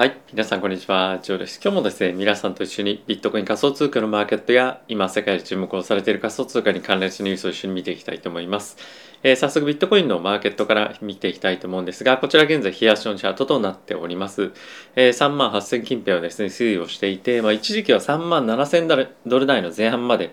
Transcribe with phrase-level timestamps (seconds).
[0.00, 0.16] はい。
[0.32, 1.18] 皆さん、こんにちは。
[1.20, 1.60] ジョーです。
[1.62, 8.78] 今日もですね、皆さんと一緒にビットコイン仮想通貨のマーケットや、今、世界で注目をされている仮想通貨に関連するニュースを一緒に見ていきたいと思います。
[9.22, 14.52] えー、早速、ビットコインのマーケットから見ていきたいと思うんですが、こちら現在、冷やしのチャートとなっております。
[14.96, 20.32] えー、3万8000近辺はですね、推移をしていて、まあ、一時期は3万7000ドル台の前半まで、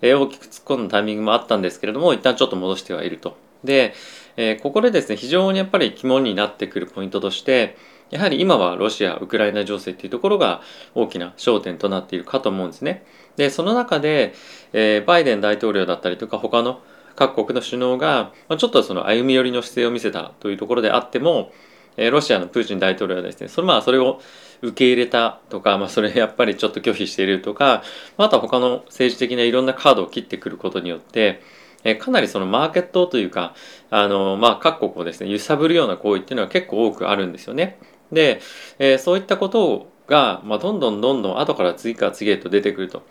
[0.00, 3.36] えー、大きく突っ込んだタイミングもあったんですけれども、一旦ちょっと戻してはいると。
[3.64, 3.94] で、
[4.36, 7.76] えー、ここでですね、非常にやっぱり肝になってくるポイントとして、
[8.10, 10.62] やはり今はロシア、ウクライナ情勢っていうところが
[10.94, 13.04] 大きな焦点となっているかと思うんですね。
[13.36, 14.34] で、その中で、
[14.72, 16.80] えー、バイデン大統領だったりとか他の
[17.16, 21.52] 各国の首脳が、まあ、ちょっとその歩み寄りの姿勢を見せたというところであっても、
[21.96, 24.20] えー、ロシアのプーチン大統領はですね、それまあそれを
[24.62, 27.82] 受け入れたとか、まあそれやっぱりちょっと拒否しているとか、
[28.16, 31.42] また他の政治的ないろんなカードを切ってくることによって、
[31.84, 33.54] えかなりそのマーケットというか、
[33.90, 37.78] あの、まあ、各国をですね、揺さぶるような行為っていうのは結構多くあるんですよね。
[38.12, 38.40] で、
[38.78, 43.02] えー、そういったことが、まあ、どんどんどんどん後から次から次へと出てくると。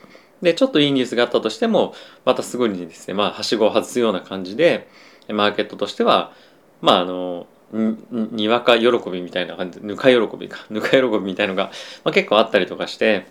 [0.42, 1.94] で、ちょっといいニュースがあったとしても、
[2.26, 4.88] またすぐにですね、まあ、はしごを外すような感じで、
[5.30, 6.34] マーケットとしては、
[6.82, 11.72] まあ、あの、にわか喜びみたいな感じぬか喜びか、ぬか喜びみたいのが、
[12.04, 13.26] まあ、結構あったりとかして、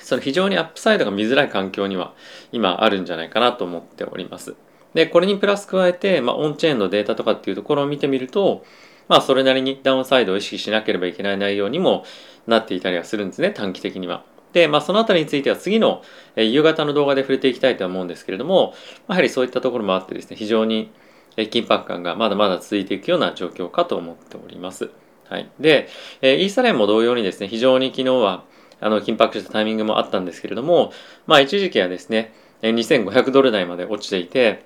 [0.00, 2.14] その非常にアップサイドが見づらい環境には
[2.50, 4.54] 今あるんじゃないかなと思っております。
[4.94, 8.64] で、これにプラス加えて、まあ、オンチェーンのデータとかっていうところを見てみると、
[9.08, 12.04] まあ、それなりにダウンサイドを意識しなければいけない内容にも
[12.46, 14.24] なっていたりはするんですね、短期的には。
[14.52, 16.02] で、まあ、そのあたりについては次の、
[16.36, 18.74] え夕方の動画で触れていきたいと思うんですけれども、
[19.08, 20.90] やはりそういったところもあってですね、非常に
[21.36, 24.90] 緊迫感がまだまだ続いていくような状況かと思っております。
[25.28, 25.50] はい。
[25.58, 25.88] で、
[26.20, 28.44] えイーサレンも同様にですね、非常に昨日は
[28.80, 30.92] あの緊迫したタイミングもあったんですけれども、
[31.26, 34.64] まあ一時期はですね、2500ドル台まで落ちていて、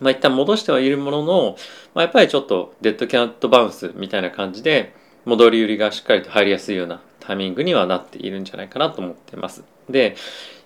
[0.00, 1.56] まあ、一旦戻してはいるものの、
[1.94, 9.64] まあ、やっぱりちょっとデッドキャットバウンスみたいな感じで戻り売りがしっかりと入りやすいようなタイミングにはなっているんじゃないかなと思ってます。
[9.88, 10.16] で、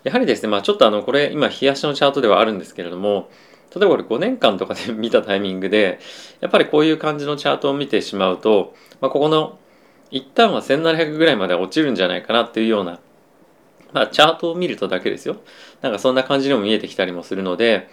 [0.04, 3.28] やはりですね、まあ、ちょっとあのこれ今冷やしのチャートではあるんですけれども
[3.74, 5.98] 例えばこれ5年間とかで 見たタイミングで
[6.40, 9.58] やっぱりこういう感じのチャートを見てしまうと、まあ、ここの
[10.11, 12.98] 一旦は1700ぐらいまで落ちるんじゃないかなっていうような、
[13.92, 15.36] まあ、チャートを見るとだけですよ
[15.83, 17.88] なんかそんな感じにも見えてきたりもするので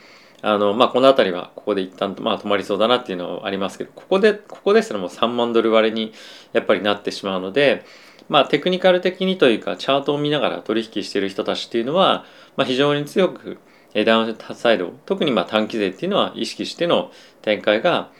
[0.47, 6.13] あの、まあ、この辺りはここで一旦、まあ、止まりそうだなっていうのはありますけど、ここで、ここですらもう3万ドル割れに
[6.53, 7.83] やっぱりなってしまうので、
[8.29, 12.25] まあ、テクニカル的にというか、チャートを見ながら取引している人たちっていうのは、
[12.57, 13.57] まあ、非常に強く、
[14.05, 18.11] ダウンサイド、特にまあ短期税っていうのは意識しての展開が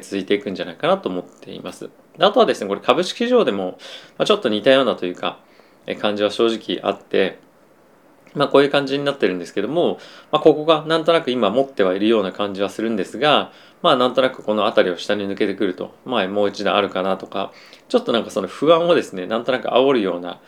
[0.00, 1.90] 続いていくんじゃないかなと思っています。
[2.18, 3.76] あとはですね、これ株式市場でも
[4.24, 5.40] ちょっと似たようなというか、
[6.00, 7.40] 感じは正直あって、
[8.34, 9.98] まあこういう感じになってるんですけども、
[10.30, 13.52] まあ、ここがなんとなく今持ってはいるような感じはするんですが、
[13.82, 17.52] まあなんとなくこの辺りを下に抜けてくると、まあもう一度あるかなとか、
[17.88, 20.40] ちょっとなんかその不安をですね、なんとなく煽るような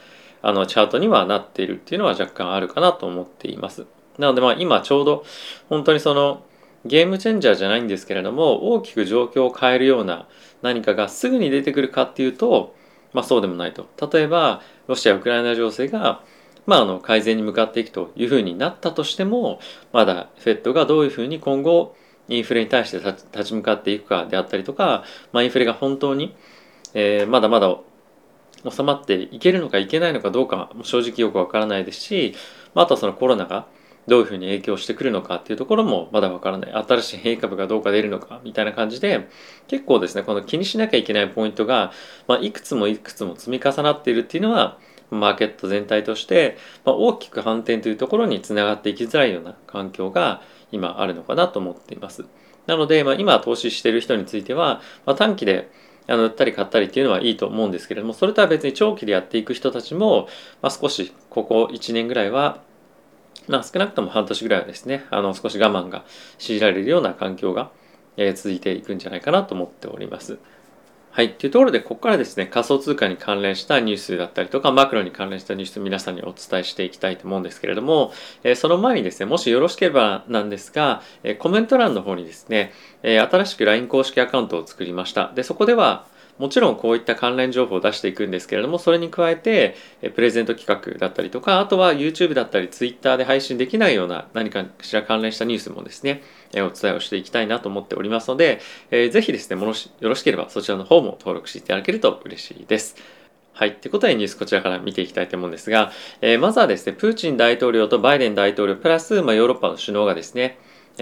[0.42, 3.86] あのチャートにはなっているっていうのは若干あるかなと思っています。
[4.18, 5.24] なのでまあ今ちょうど
[5.68, 6.44] 本当にその
[6.84, 10.26] ゲームチェンジャーじゃないんですけれども大きく状況を変えるような
[10.62, 12.74] 何かがすぐに出てくるかっていうと、
[13.12, 13.88] まあそうでもないと。
[14.12, 16.22] 例えばロシア・ウクライナ情勢が
[16.66, 19.60] まあ、あの改善に向かっていくというふうになったとしても
[19.92, 21.96] まだ FED がどういうふうに今後
[22.28, 26.34] インフレに対して立ち向かっていくかであったりとか、まあ、インフレが本当に、
[26.94, 27.76] えー、まだまだ
[28.68, 32.34] 収まっていけるのかいけないのかどうかも正直よくわからないですし、
[32.74, 33.66] まあ、あとはそのコロナが
[34.06, 36.72] どういうふうに影響してくるのかっていうところもまだわからない。
[36.72, 39.28] 新しい変異株がどうか出るのかみたいな感じで
[39.66, 41.92] 結構ですねこの気にしなきゃいけないポイントが、
[42.28, 44.78] まあ、いくつもいくつも積み重なっているっていうのは
[45.10, 52.24] マーケット全体として、まあ、大きく反転というところにつながっていきづらいような環境が今あるのかなと思っています。
[52.66, 55.70] なので、まあ、今投資している人については、まあ、短期で
[56.08, 60.28] あの売ったり買ったりっていうのはいいと思うんですけれどもそれとは別に長期でやっていく人たちも、
[60.62, 62.60] まあ、少しここ1年ぐらいは
[63.48, 66.04] まあ、少なくとも半年ぐらいはですねあの少し我慢が
[66.38, 67.70] 強いられるような環境が、
[68.16, 70.38] え、続いていくんじゃないかなと思っております。
[71.16, 71.32] はい。
[71.32, 78.12] というところで、ここからですね、仮想通貨に関連したニュースだったりとか、マクロに関連したニュース皆さんにお伝えしていきたいと思うんですけれども、
[78.44, 85.32] え、その前にですね、もしよろしければなんですが、え、コメント欄の方にですね、え、新しく LINE 公式アカウントを作りました。
[85.34, 86.04] で、そこでは、
[86.36, 89.74] もちろんこういった関連情報を出していくんですけれども、それに加えて、
[90.14, 96.22] プレゼント企画だったりとか、あとは YouTube だったり Twitter で配信できないような何かしら関連したニュースもですね、
[96.54, 98.60] お伝えをしていきたいなと思っておりますので、
[98.90, 102.96] えぜひですね、もしよろしければそちらの方も登録していただけると嬉しいです。
[103.52, 103.76] はい。
[103.76, 105.90] ということでニュースこちらから見ていきたいと思うんですが、
[106.20, 110.58] えー、まずはですね、プーチン大統領とバイデン大統領プラス、まあ、ヨーロッパの首脳がですね、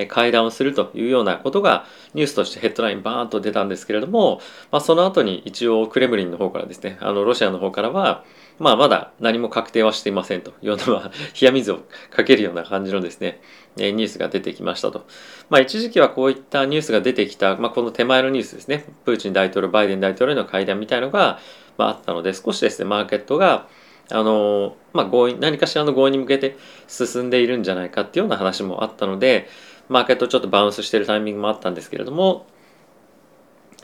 [0.08, 4.40] 会談をするというようなことがニュースとしてヘッドラインバーンと出たんですけれども、
[4.70, 8.25] まあ、その後に一応クレムリンの方からですねあのロシアの方からは、
[8.58, 10.50] まあ、まだ何も確定はしていませんと。
[10.50, 11.10] いうような、
[11.40, 11.80] 冷や水を
[12.10, 13.40] かけるような感じのですね
[13.76, 15.06] ニュースが出てきましたと、
[15.50, 18.84] まあ、一時期はこういったニュースが出てきた、まあ、この手前のニュースですね。
[19.04, 21.40] プーチン大統領バイデン大統領の会談みたいのが、
[21.78, 23.68] まあ、あったので少しですねマーケットが
[24.10, 26.56] あのまあ、合意何かしらの合意に向けて
[26.88, 29.48] 進んでいるんじゃないかっていうような話もあったので、
[29.88, 32.46] マーケットちょっとバウンスしているタイミングもあったんですけれども、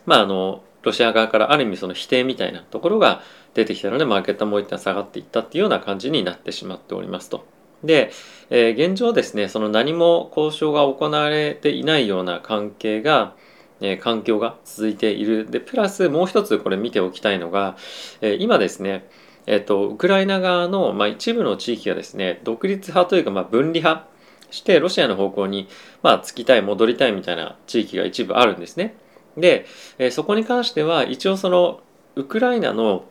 [0.07, 3.23] まあ、あのロシア側からある意味その否定みたいなところが
[3.55, 7.47] 出てきたのでマーケットもう一旦下がっていったっていうような感じになってしまっておりますと。
[7.85, 8.11] で、
[8.51, 13.35] えー、現状ですねその何も交渉が行われていないような関係が、
[13.81, 17.77] えー、環境が続いているでプラスもう一つこれ見ておきたいのが、
[18.21, 19.09] えー、今ですね
[19.47, 24.07] えっと、ウクライナ側の、まあ、一部の地域がですね独立派というか、まあ、分離派
[24.51, 25.69] してロシアの方向に、
[26.03, 28.95] まあ、突きたい戻りたいみたいな地域が一部あるんですね。
[29.41, 29.67] で、
[29.99, 31.81] え、そこに関しては一応その
[32.17, 33.05] ウクライナの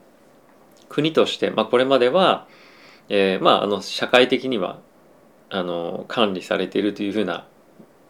[0.90, 2.48] 国として、まあ、これまでは、
[3.10, 4.80] えー、まああの社会的には
[5.50, 7.48] あの管理されているというふうな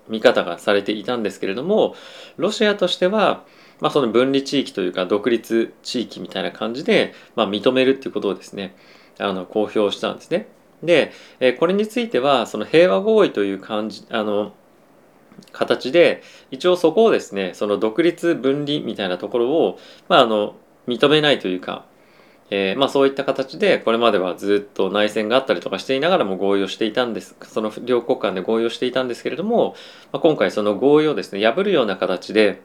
[0.07, 1.95] 見方がされていたんですけれども
[2.37, 3.45] ロシアとしては、
[3.79, 8.75] まあ、その分離地域というか独立地域みたいな感じで、まあ、認めるっていうことをですね
[9.19, 10.47] あの公表したんですね。
[10.81, 11.11] で、
[11.41, 14.53] えこれについてはその平和合意という感じあの
[15.51, 20.55] 形で一応そこをですねその独立分離みたいなところを、まあ、あの
[20.87, 21.85] 認めないというか、
[22.49, 29.75] えー、まあ、そういった形でこれまではずっと内戦があったりとかしていながらも合意をしていたんですその両国間で合意をしていたんですけれども、
[30.11, 32.61] まあ、今回その合意をですね破るような形で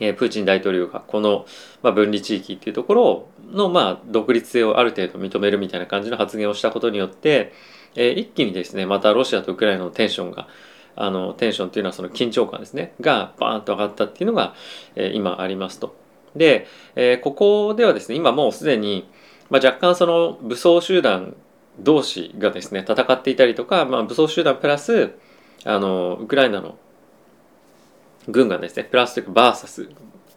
[0.00, 1.46] えプーチン大統領がこの、
[1.82, 7.52] まあ、分離地域っていうところの、まあ、独立性をある程度認めるみたいな感じの発言をしたことによって、
[7.94, 10.48] え一気にですねまたロシアとウクライナのテンションが
[10.96, 14.54] あのテンションっていうのはその緊張感ですねがバーンと上がったっていうのが、
[14.96, 15.94] え今ありますと。
[16.36, 19.08] で、えここではですね今もうすでに、
[19.50, 21.36] まあ、若干その武装集団
[21.78, 25.14] 同士がですね戦っていたりとか、まあ、武装集団プラス
[25.64, 26.76] あのウクライナの
[28.28, 29.88] 軍がですねプラスというかバーサス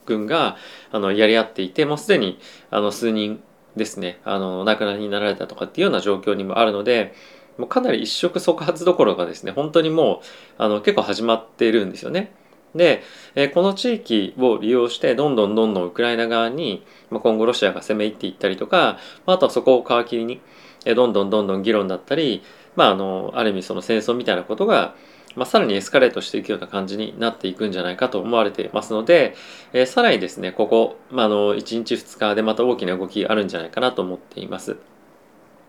[0.06, 0.58] 軍が
[0.92, 2.40] あのやり合っていてもうすでに
[2.70, 3.42] あの数人
[3.76, 7.14] ですねあの亡くなりになられたとかっていうような状況にもあるので
[7.58, 10.26] もうかなり一触即発どころがですね本当にもう
[10.58, 12.32] あの結構始まっているんですよね。
[12.76, 13.02] で、
[13.36, 20.42] えこの地域を利用してどんどんどんどんウクライナ側に、ま今後ロシアが攻め入っていったりとか、まあとはそこを皮切りに、
[20.86, 22.44] えどんどんどんどん議論だったり、
[22.76, 24.94] まあ、あのある意味その戦争みたいなことが
[25.38, 29.36] まあ、さらにエスカレートしていくような感じになっていくんじゃないかと思われていますので、
[29.72, 34.78] え、さらにですね、ここ、まあ、の1日2日でまた大きな動きがあるんじゃないかなと思っています。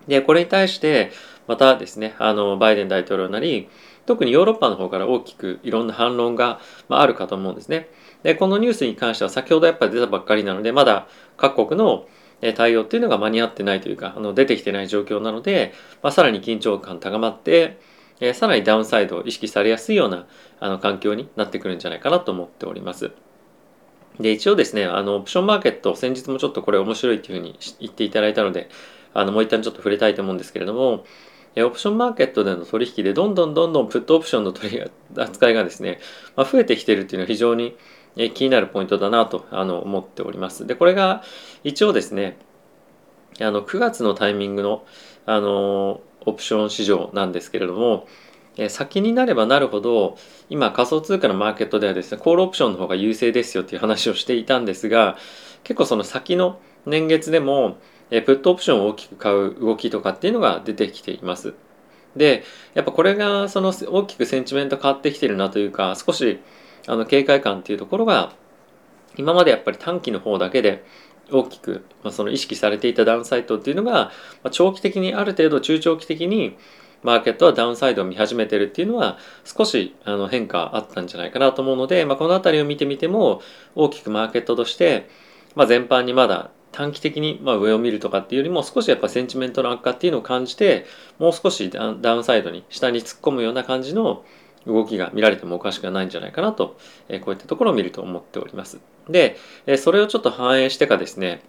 [0.07, 1.13] で、これに対して、
[1.49, 3.69] またですね、あのバイデン大統領なり、
[4.07, 7.89] 特にヨーロッパの方から大きくいろんな反論があるかと思うんですね。
[8.23, 12.07] で、このニュースに関しては先ほどやっぱり出たばっかりなので、まだ各国の
[12.55, 15.73] 対応っていうのが間に合ってないというか、あの出てきてない状況なので、
[16.03, 17.79] まあ、さらに緊張感高まって、
[18.21, 20.27] え、さらにダウンサイドを意識されやすいような
[20.61, 23.13] あの環境になってくるんじゃないかなと思っております。
[24.21, 28.69] で、一応ですね、あの、オプションマーケット、先日もちょっとこれ面白いというふうに言っていただいたので、
[29.15, 31.05] あの、もう一旦ちょっと触れたいと思うんですけれども、
[31.59, 34.83] えオプションマーケットでの取引でどんどんどんどんプットオプションの取り
[35.17, 35.99] 扱いがですね、
[36.37, 37.77] まあ、増えてきてるっていうのは非常に
[38.35, 40.69] 気になるポイントだなとあの思っております。
[40.69, 41.25] で、これが
[41.65, 42.39] 一応ですね、
[43.41, 44.87] あの9月のタイミングの
[45.27, 48.07] あのオプション市場なんですけれども、
[48.57, 50.17] え先になればなるほど
[50.49, 55.17] 今仮想通貨のマーケットではですねコールオプションの方が優勢ですよっていう話をしていたんですが
[55.63, 57.79] 結構その先の年月でも
[58.11, 61.55] えプットオプションを大きく買う動きとかっていうのが出てきています。
[62.17, 62.43] で
[62.75, 66.41] やっぱこれがその大きくセンチメント変わってきてるなというか少し
[66.87, 68.33] あの警戒感っていうところが
[69.17, 70.85] 今までやっぱり短期の方だけで
[71.31, 74.11] 大きく、まあ、その意識されていたダウンサイトっていうのが、
[74.43, 76.57] ま、長期的にある程度中長期的に
[77.03, 83.41] マーケットはダウンサイドを見始めてるっていうのは少しあの変化あったんじゃないかなと思うので、まあ、この辺りを見てみても
[83.75, 85.09] 大きくマーケットとして、
[85.55, 90.87] まあ、全般にまだ短期的にま上を見るとかっていうよりも少しやっぱセンチメントの悪化っていうのを感じて
[91.19, 94.25] もう少しダウンサイドに下に突っ込むような感じの
[94.65, 98.79] 動きが見られてもおかしくないんじゃないかなと、えこういったところを見ると思っております。
[99.09, 101.43] で、えそれをちょっと反映してかですね、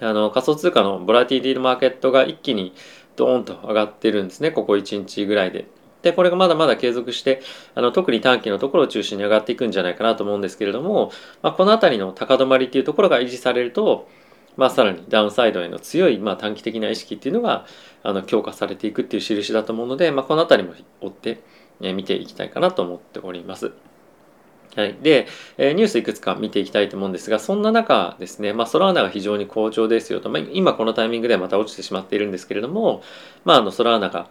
[0.00, 2.74] あの仮想通貨のボラティティのマーケットが一気に
[3.14, 5.66] ドーンと上がってるんですね、ここ1日ぐらいで。
[6.02, 7.42] で、これがまだまだ継続して、
[7.74, 11.10] あの特に短期のところを中心に上がっていくんじゃないかなと思うんですけれども、
[11.42, 14.08] まあ、この辺りの高止まりっていうところが維持されると、
[14.56, 17.66] まあ、さらにダウンサイドへの強い、まあ、短期的な意識っていうのが
[18.02, 21.40] あの強化されていくっていう印だと思うので、まあ、この辺りも追って
[21.80, 23.72] え見ていきたいかなと思っております。
[24.74, 33.02] はい、で、えニュースいくつか見ていきたいと思うんですが、そんな中ですね、まあ、ソラーナが非常に好調ですよと、まあ、今このタイミングでまた落ちてしまっているんですけれども、
[33.44, 34.28] まあ、あのソラーナが、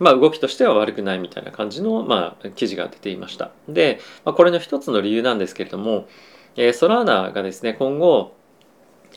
[0.00, 3.52] まあ、動きとしては悪くないみたいな感じの、まあ、記事が出ていました。
[3.68, 6.08] で、まあ、これの一つの理由なんですけれども、
[6.56, 8.34] えー、ソラーナがですね、今後、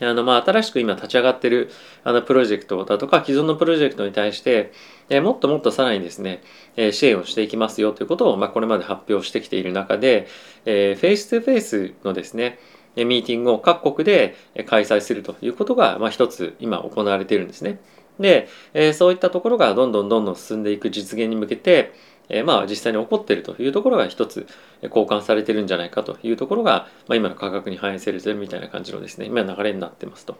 [0.00, 1.70] あのまあ新しく今立ち上がってる
[2.04, 4.72] あのプロジェクトだとか既存のプロジェクトに対して、
[5.08, 6.42] え、もっともっとさらにですね、
[6.76, 10.28] え、支援をしていきますよということを、まあ、これまで発表してきている中で、
[10.64, 12.58] えー、フェイス2フェイスのですね
[12.96, 14.34] ミーティングを各国で
[14.66, 17.78] 開催するということが、まあ、一つ今行われているんですね。
[18.18, 21.92] で、え、そういったところがどんどんどんどん進んでいく実現に向けて、
[22.28, 24.46] え、まあ実際に起こっているというところが一つ
[24.82, 30.36] 交換されてるんじゃないかというところが、まあ、今の価格に反映されてるみたいな感じのですね今流れになってますと。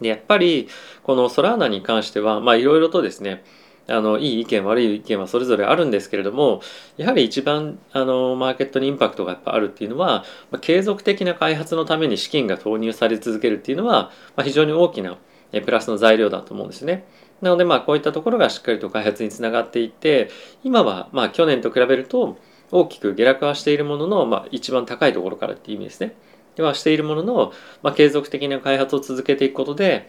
[0.00, 0.68] でやっぱり
[1.02, 3.44] このソラーナに関してはまあいろいろとですね
[3.86, 6.62] あのいい意見悪い意見はそれぞれあるんですけれども
[6.96, 15.18] やはり一番あのマーケットにインパクトがやっぱあるっていうのは、まあ、継続的な開発のために資金が投入され続けるっていうのは、まあ、非常に大きな
[15.52, 17.06] プラスの材料だと思うんですね。
[17.40, 20.30] なのでまあこういったところがしっかりと開発につながっていって
[20.62, 22.38] 今はまあ去年と比べると
[22.70, 26.14] 大きく下落はしているものの、まあ、一番高いところからっていう意味ですね。
[26.56, 30.08] ではしているものの、まあ、継続的な開発を続けていくことで、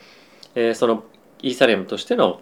[0.56, 1.04] えー、その
[1.42, 2.42] イーサリアムとしての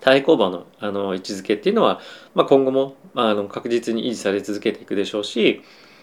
[0.00, 2.00] 対抗馬のあの位置づけっていうのは、
[2.34, 5.62] まあ、今後も、まあ、あの確実に維持され続けていくでしょうし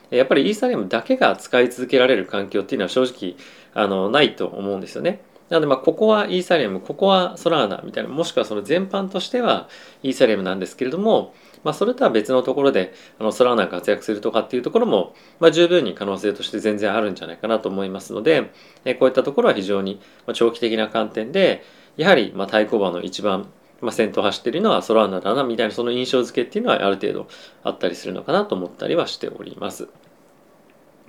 [0.10, 3.36] やっぱりイーサリアムだけが使い続けられる環境っていうのは正直
[3.74, 5.22] あのないと思うんですよね。
[5.52, 9.68] なのでまここはイーサリアムここはソラーナみたいなもしくはその全般としては
[10.02, 11.34] イーサリアムなんですけれども、
[11.66, 18.50] まあ、それとは別のところであのソラーナが活躍するとかっていうところも、まあ、十分に可能性として全然あるんじゃないかなと思いますので、
[18.86, 20.00] えこういったところは非常に
[20.34, 21.64] 長期的な観点で
[21.98, 27.28] やはりまあ対抗馬の一番まあ、先頭走ってるのはソラーナだなみたいなその印象付けっていうのはある程度
[27.64, 29.90] あったりするのかなと思ったりはしております。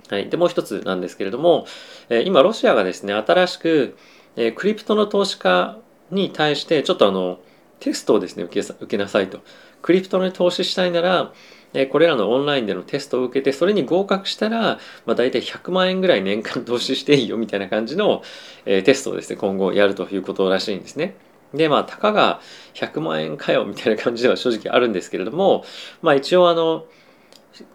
[0.09, 1.65] はい、でもう一つなんですけれども、
[2.09, 3.95] え今ロシアがですね新しく
[4.35, 5.77] えー、クリプトの投資家
[6.11, 7.39] に対してちょっとあの
[7.79, 9.41] テストをですね受け受けなさいと
[9.81, 11.33] クリプトに投資したいなら、
[11.73, 18.23] えー、これらのオンラインでのテストを受けてそれに合格したら、まあ、大体100万円ぐらい年間投資していいよみたいな感じの、
[18.65, 21.15] えー、テストをですね今後やるということらしいんですね。
[21.53, 22.41] でまあたかが
[22.73, 25.63] 100万円かよみたいな感じでは正直あるんですけれども
[26.01, 26.85] まあ一応あの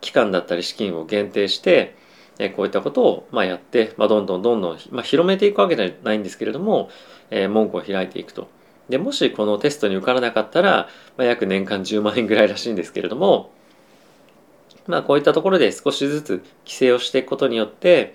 [0.00, 1.94] 期間だったり資金を限定して
[2.38, 6.90] えこういったことをまやって、まあ、どんどんどんどん、まあ、広めていくわけじゃないんですけれども、
[7.30, 8.49] えー、門戸を開いていくと。
[8.88, 13.50] でもしこのテストに受からなかったら、まあ、約年間10万円ぐらいらしいんですけれども、
[14.87, 18.14] まあ、こういったところで少しずつ規制をしていくことによって、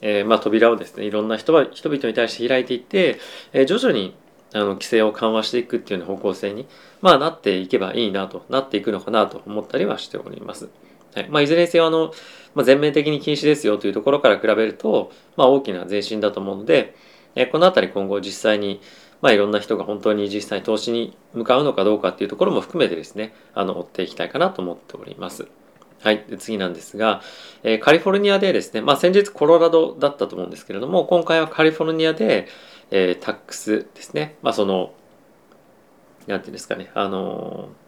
[0.00, 3.18] えー、ま扉をですねいろんな人は人々に対して開いていって、
[3.52, 4.14] えー、徐々に
[4.54, 6.68] あの規制を緩和していくっていうような方向性に、
[7.00, 10.68] まあ、なっていけばいいなとなっていくのかなと思ったりはしております。
[11.14, 12.12] はいまあ、いずれにせよあの、
[12.54, 16.94] まあ、全面的に禁止ですよというところから比べると、まあ、大きな前進だと思うので、
[17.34, 18.80] えこの辺り今後実際に、
[19.20, 25.48] まあ、いろんな人が本当に実際に投資に向かうのかどうかっていうところも含めてですねあの追っていきたいかなと思っております。
[26.02, 26.24] はい。
[26.28, 27.22] で次なんですが、
[27.62, 32.48] え、カリフォルニアでですね、まあ先日コロラドだったと思うんですけれども、今回はカリフォルニアで、
[32.90, 34.92] えー、タックスですね、まあその、
[36.26, 37.81] なんていうんですかね、あのー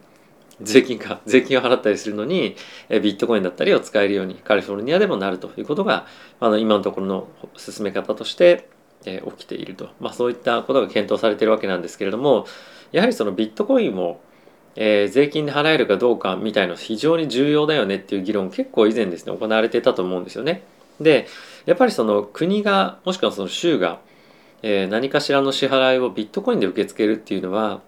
[0.64, 2.56] 税金か税金を払ったりするのに
[2.88, 6.06] ビットコインだったりを使えるようにカリフォルニアでもなるということが
[6.40, 8.68] あの今のところの進め方として
[9.04, 12.47] 起きていると、まあ、そういったことが検討されているわけなんですけれども
[12.92, 14.21] やはりそのビットコインを、
[14.76, 20.62] え、税金で払えるかどうかみたいな非常に重要だよねっていう議論結構以前ですね行われていたと思うんですよね。
[21.00, 21.26] で
[21.66, 24.00] やっぱりその国がもしくはその州が、
[24.62, 27.80] え、何かしらの支払いをビットコインで受け付けるっていうのは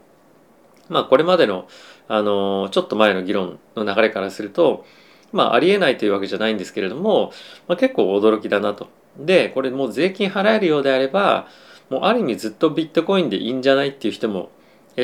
[0.88, 1.68] まあこれまでの
[2.08, 4.84] あのちょっと前の議論の流れからすると
[5.32, 7.32] まあありえないというわけじゃないんですけれども、
[7.68, 8.88] まあ、結構驚きだなと。
[9.18, 11.48] でこれもう税金払えるようであれば
[11.88, 14.50] もうある意味ずっとビットコインでいいんじゃないっていう人も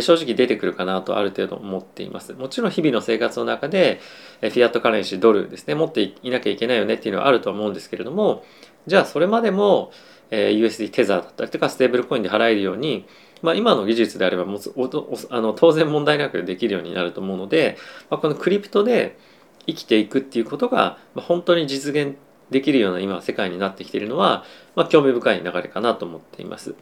[0.00, 2.32] 正直出てくるかなとある程度思っています。
[2.32, 4.00] もちろん日々の生活の中で
[4.40, 8.44] フィアットカレンシードルですね持っていなきゃいけないよねっていうのはあると思うんですけれども
[8.86, 9.92] じゃあそれまでも
[10.30, 13.06] USD テザーだったりとかステーブルコインで払えるように
[13.42, 17.76] まあ、今の技術であればもおおあの当然問題なくできるようになると思うので、
[18.08, 19.18] まあ、このクリプトで
[19.66, 22.16] 生きていくっていうことが、まあ、本当に実現
[22.50, 24.44] できるような今世界になってきているのは、
[24.76, 26.74] まあ、興味深い流れかなと思っています。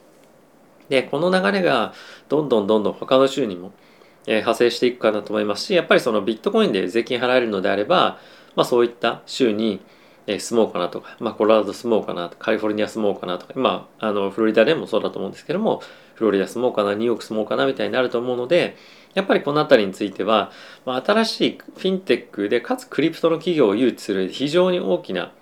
[0.89, 1.95] でこの流れが
[2.29, 3.73] どんどんどんどん他の州にも、
[4.27, 8.19] えー、派生していくかなと思いますしやっぱりそのビットコインで税金払えるのであれば、
[8.57, 9.81] まあ、そういった州に、
[10.27, 15.83] 住もうかなとか、まあ、コロラド住もうかなとかカリフォルニア住もうかなとか今あのフロリダでもそうだと思うんですけども
[16.21, 18.77] フロリダ住もうかなニューヨーク住もうかなみたいになると思うので
[19.15, 20.53] やっぱりこの辺りについては、
[20.85, 25.33] ま、新しいフィンテックでかつクリプトの企業を誘致する非常に大きな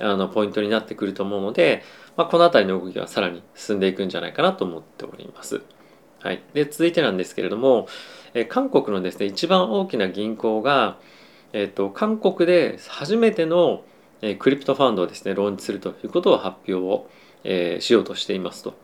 [0.00, 1.82] あのポイントになってくると思うので、
[2.16, 5.60] まあ、この辺りの動きがさらに進んでいくんじゃないかなと思っております。
[6.20, 7.88] はい、で続いてなんですけれども、
[8.32, 10.96] え韓国のですね一番大きな銀行が、
[11.52, 13.84] えっと、韓国で初めての
[14.22, 17.10] えクリプトファンドをですね、ローンチするということを発表を、
[17.44, 18.74] えー、しようとしていますと。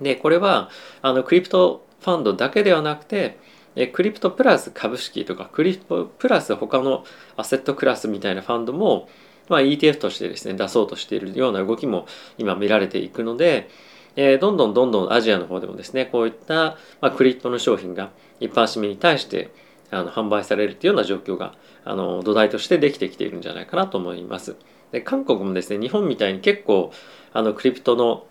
[0.00, 0.70] で、これは、
[1.02, 3.38] あの、クリプトファンドだけではなくて、
[3.92, 7.04] クリプトプラス株式とか、クリプトプラス他の
[7.36, 9.08] アセットクラスみたいなファンドも、
[9.48, 12.06] まあ、ETF としてですね、出そうとしているような動きも
[12.38, 13.68] 今見られていくので、
[14.16, 18.10] え、どんどんどんどんアジアの方でもですね、こういった、まあ、クリプトの商品が
[18.40, 19.50] 一般市民に対して
[19.90, 24.56] あの販売されるというような状況があの土台としてできてきているんじゃないかなと思います。
[24.92, 26.92] で韓国もですね日本みたいに結構
[27.32, 28.26] あのクリプトの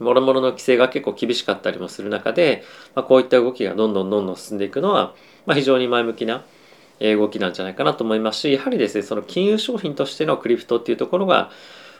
[0.00, 2.64] もろもろの規制が結構厳しかったりもする中で、
[2.94, 5.14] まあ、こういった動きがどんどんどんどん進んでいくのは、
[5.46, 6.44] まあ、非常に前向きな
[7.00, 11.50] 動きなんじゃないかなと思いますしやはりですねその金融商品としてのクリプトっていうところが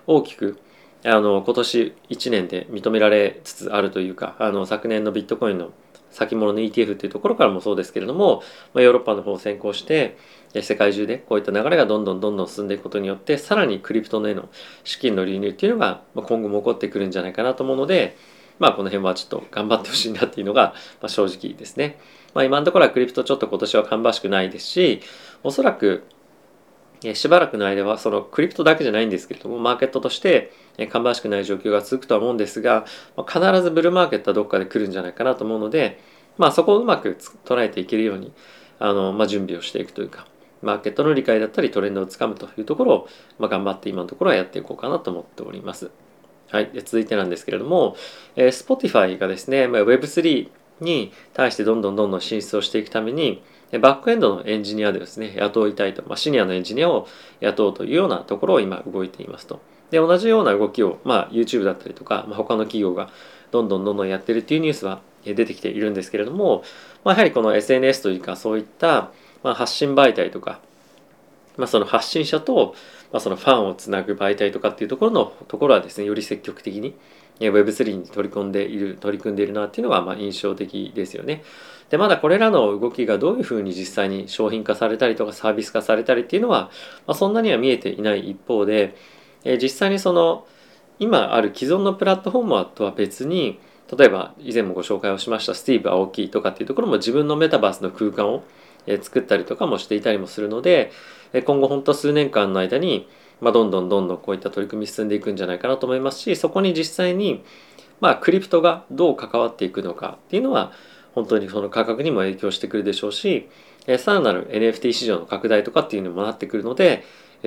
[0.07, 0.59] 大きく
[1.05, 5.73] あの今年1年で認められつつあるというかあの昨年のビットコインの
[6.11, 8.43] 先物の ETF っていうところからもそうですけれども、
[8.75, 10.17] まあ、ヨーロッパの方を先行して
[10.61, 14.49] 世界中でこういった流れがどんどんどんどん進んでいくことによってさらにクリプトのへの
[14.85, 18.17] 資金の流入っていうのが今後も起こってくるんじゃないかなと思うので
[18.59, 20.75] まあこの辺はちょっと頑張ってほしいなっていうのが
[21.07, 21.99] 正直ですね。
[22.35, 25.01] まあ今のところはクリプトちょっと今年は芳しくないですし
[25.43, 26.05] おそらく
[27.15, 32.85] しばらくの間はそのクリプトだけじゃないんですけれどもマーケットとして芳しくない状況が続くとは思うんですが
[33.27, 36.01] 必ずブルーマーケットはどっかで来るんじゃないかなと思うので、
[36.37, 38.33] まあ、そこをうまく捉えていけるように
[38.79, 40.27] あの、まあ、準備をしていくというか
[40.63, 45.91] マーケットの理解だったりトレンドをつかむというところを、まあ、頑張って今のところはやっていこうかなと思っております。
[46.51, 47.97] はい、で続いてなんですけれども、
[48.35, 53.43] えー、Spotify がですね、まあ、Web3 に対してどんどんどんどん進出をしていくために
[53.79, 57.07] バックエンドのエンジニアでですね、雇いたいと、まあ、シニアのエンジニアを
[57.41, 59.61] 雇うというようなところを今動いていますと。
[59.91, 63.11] で、同じような動きを、まあ、YouTube だったりとか、まあ、他の企業が
[63.51, 66.63] どんどんどんどんやってるっていうニュースは出てきているんですけれども、
[67.05, 69.11] まあ、やはりこの SNS というか、そういった、
[69.43, 70.61] まあ、発信媒体とか、
[71.57, 72.75] まあ、その発信者と、
[73.13, 76.95] まあ、そのファンをつなぐ媒体とかっていうところのところはですね、より積極的に
[77.41, 81.43] Web3 に取り込んでいる、取り組んでいるなっていうのがまあ印象的ですよね。
[81.91, 86.71] で、まだこれらの動きがどういうふうに実際に商品化されたりとかサービス化されたりっていうのは、
[87.07, 88.97] まあ、そんなには見えていない一方で、
[89.45, 90.47] え、実際にその
[90.99, 93.59] 今ある既存のプラットフォームとは別に
[93.97, 98.45] 例えば以前もご紹介をしましたスティーブ・アオキとかっていうところも自分のメタバースの空間を
[99.01, 100.93] 作ったりとかもしていたりもするので
[101.47, 103.09] 今後本当数年間の間に
[103.41, 107.43] まあ、どんどんどんどんこういった取り組み進んでいくんじゃないかなと思いますしそこに実際に
[108.01, 110.73] まあクリプトがどう関わっていくのかっていうのは
[111.15, 113.49] 本当にその価格にも影響してくるでしょうし
[113.99, 117.05] さらなる NFT 市場の拡大とかっていうのもなってくるので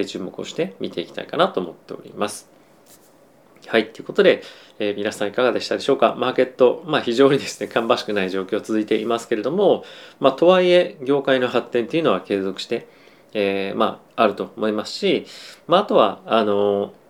[0.08, 2.50] 注目をして見ていきたいかなと思っております。
[3.68, 3.94] はい。
[3.94, 4.44] ということで、
[4.78, 6.16] えー、皆さんいかがでしたでしょうか？
[6.18, 9.86] マーケット、まあ非常にですね、芳しくない状況続いていますけれども、
[10.20, 12.88] まあとはいえ、業界の発展っていうのは継続して、
[13.34, 15.26] えー、まああると思いますし、
[15.68, 17.03] まああとは、あのー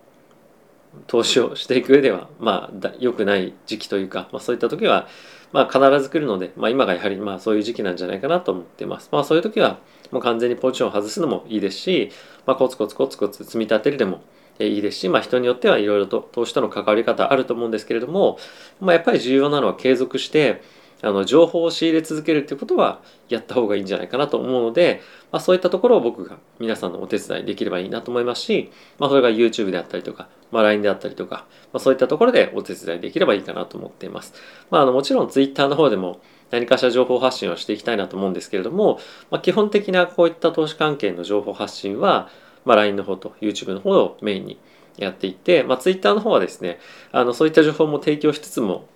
[1.06, 5.08] 投資をしていく上では、まあ、良くない時期というか、まあ、そういった時は、
[5.52, 9.08] まあ、必ず来るので、まあ、今がやはりまあそういう時期なんじゃないかなと思っています。
[9.12, 9.78] まあ、そういう時は
[10.10, 12.10] もう完全にポジションを外すのもいいですし、
[12.46, 14.22] まあ、コツコツコツコツ積み立てるでも
[14.58, 18.38] いいですし、まあ、人によってはいろいろと投資との関わり方あると思うんですけれども、
[18.80, 20.62] まあ、やっぱり重要なのは継続して
[21.04, 34.32] あの情報を仕入れ続けるっていうことはやった方がいいんじゃないかなと思うので、まあ、そういったところを僕が皆さんのお手伝いできればいいなと思いますし、まあ、それが YouTube であったりとか、まあ、LINE であったりとか、まあ、そういったところでお手伝いできればいいかなと思っています。
[34.70, 38.98] まあ、あのもちろん Twitter の方でも何かしら情報発信をしていきたいなと思うんですけれども、
[39.30, 42.30] まあ、基本的なこういった投資関係の情報発信は、
[42.64, 44.58] まあ、LINE の方と YouTube の方をメインに
[44.96, 46.78] やっていて、まあ、Twitter の方はですね
[47.12, 48.86] あのそういった情報も提供しつつも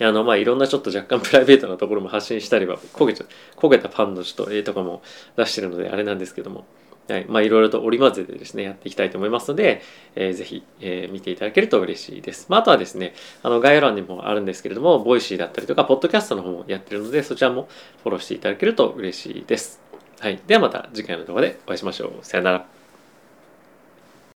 [0.00, 3.24] あのまあいろんなちょっと若干プライベートなところも発信したりは 焦げちゃ
[3.56, 5.02] 焦げたパンのちょっと絵とかも
[5.36, 6.66] 出してるのであれなんですけども、
[7.08, 7.24] はい。
[7.26, 9.82] まあ、いろいろと織り交ぜてですねやっていきたいと思いますので、
[10.14, 17.68] えー、ぜひ、えー、見ていただけると嬉しいです、まあ、あとはですねあの概要欄にもあるんですけれども Voicy だったりとかポッドキャストの方もやってるのでそちらも
[18.02, 19.80] フォローしていただけると嬉しいです。
[20.20, 20.40] はい。
[20.46, 22.12] ではまた次回の動画でお会いしましょう。
[22.22, 22.77] さよなら。